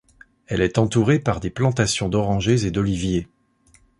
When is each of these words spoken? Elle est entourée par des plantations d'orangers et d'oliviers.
Elle 0.47 0.61
est 0.61 0.79
entourée 0.79 1.19
par 1.19 1.39
des 1.39 1.51
plantations 1.51 2.09
d'orangers 2.09 2.65
et 2.65 2.71
d'oliviers. 2.71 3.27